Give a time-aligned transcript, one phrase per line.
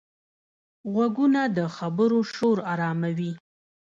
[0.93, 3.33] غوږونه د خبرو شور آراموي